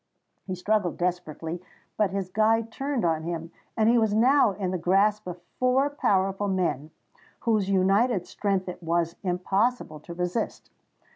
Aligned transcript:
He 0.47 0.55
struggled 0.55 0.97
desperately: 0.97 1.61
but 1.95 2.09
his 2.09 2.31
guide 2.31 2.71
turned 2.71 3.05
on 3.05 3.21
him, 3.21 3.51
and 3.77 3.87
he 3.87 3.99
was 3.99 4.15
now 4.15 4.49
in 4.53 4.71
the 4.71 4.79
grasp 4.79 5.27
of 5.27 5.39
four 5.59 5.91
powerful 5.91 6.47
men, 6.47 6.89
whose 7.41 7.69
united 7.69 8.25
strength 8.25 8.67
it 8.67 8.81
was 8.81 9.15
impossible 9.21 9.99
to 9.99 10.15
resist. 10.15 10.71